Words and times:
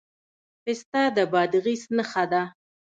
پسته 0.63 1.01
د 1.15 1.17
بادغیس 1.31 1.83
نښه 1.95 2.23
ده. 2.31 2.43